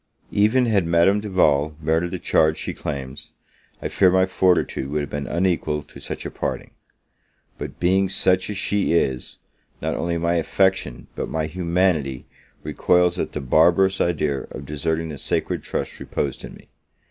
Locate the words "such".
5.99-6.25, 8.09-8.49